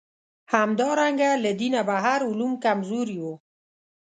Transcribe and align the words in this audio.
همدارنګه 0.53 1.29
له 1.43 1.51
دینه 1.59 1.81
بهر 1.89 2.19
علوم 2.29 2.53
کمزوري 2.63 3.17
وو. 3.23 3.33